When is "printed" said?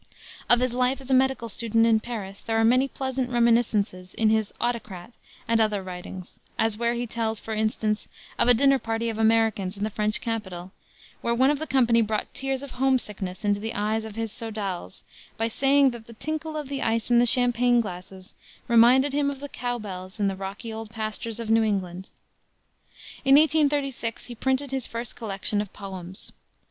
24.33-24.71